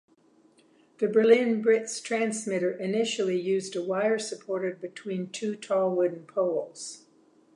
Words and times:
The 0.97 1.07
Berlin-Britz 1.07 2.01
transmitter 2.01 2.71
initially 2.71 3.39
used 3.39 3.75
a 3.75 3.83
wire 3.83 4.17
supported 4.17 4.81
between 4.81 5.29
two 5.29 5.55
tall 5.55 5.95
wooden 5.95 6.25
poles. 6.25 7.05